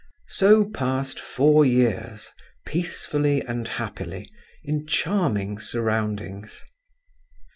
So 0.29 0.65
passed 0.65 1.19
four 1.19 1.63
years 1.63 2.31
peacefully 2.65 3.41
and 3.43 3.67
happily, 3.67 4.31
in 4.63 4.87
charming 4.87 5.59
surroundings. 5.59 6.63